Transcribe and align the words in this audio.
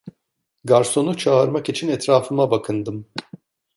Garsonu 0.63 1.17
çağırmak 1.17 1.69
için 1.69 1.87
etrafıma 1.87 2.51
bakındım. 2.51 3.07